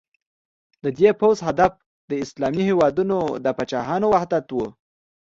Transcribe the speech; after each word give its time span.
د 0.83 0.85
دې 0.99 1.09
پوځ 1.19 1.37
هدف 1.47 1.71
د 2.09 2.11
اسلامي 2.23 2.63
هېوادونو 2.69 3.17
د 3.43 3.45
پاچاهانو 3.57 4.07
وحدت 4.13 4.47
و. 4.51 4.57